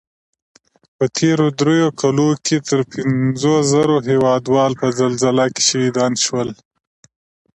[0.97, 6.49] په تېرو دریو کلو کې تر پنځو زرو هېوادوال په زلزله کې شهیدان شول